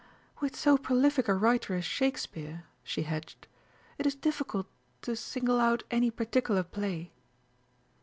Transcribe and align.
"With 0.39 0.55
so 0.55 0.79
prolific 0.79 1.27
a 1.27 1.35
writer 1.35 1.75
as 1.75 1.85
Shakespeare," 1.85 2.63
she 2.83 3.03
hedged, 3.03 3.47
"it 3.99 4.07
is 4.07 4.15
difficult 4.15 4.65
to 5.03 5.15
single 5.15 5.59
out 5.59 5.83
any 5.91 6.09
particular 6.09 6.63
play." 6.63 7.11